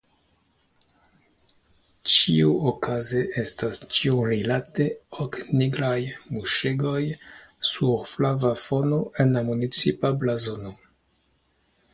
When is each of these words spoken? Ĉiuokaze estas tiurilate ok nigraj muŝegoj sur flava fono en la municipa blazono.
Ĉiuokaze 2.13 3.21
estas 3.41 3.81
tiurilate 3.97 4.87
ok 5.27 5.37
nigraj 5.61 5.93
muŝegoj 6.39 7.03
sur 7.75 7.95
flava 8.15 8.55
fono 8.67 9.03
en 9.25 9.37
la 9.39 9.45
municipa 9.53 10.15
blazono. 10.25 10.75